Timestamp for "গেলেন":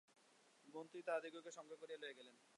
2.17-2.35